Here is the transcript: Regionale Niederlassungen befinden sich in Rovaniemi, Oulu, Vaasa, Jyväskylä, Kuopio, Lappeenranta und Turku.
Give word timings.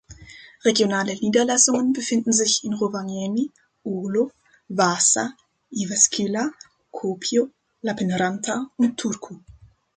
Regionale 0.65 1.13
Niederlassungen 1.13 1.93
befinden 1.93 2.33
sich 2.33 2.63
in 2.63 2.73
Rovaniemi, 2.73 3.51
Oulu, 3.83 4.31
Vaasa, 4.67 5.31
Jyväskylä, 5.69 6.49
Kuopio, 6.89 7.49
Lappeenranta 7.83 8.67
und 8.77 8.97
Turku. 8.97 9.39